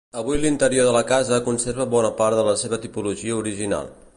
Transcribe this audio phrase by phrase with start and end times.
[0.19, 3.97] Avui l'interior de la casa conserva bona part de la seva tipologia original.